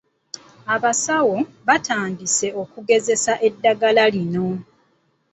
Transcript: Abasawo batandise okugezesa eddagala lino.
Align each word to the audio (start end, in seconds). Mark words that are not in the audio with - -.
Abasawo 0.75 1.37
batandise 1.67 2.47
okugezesa 2.61 3.33
eddagala 3.47 4.03
lino. 4.15 4.47